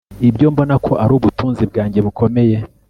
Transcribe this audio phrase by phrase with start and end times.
[0.29, 2.57] ibyo mbona ko ari ubutunzi bwanjye bukomeye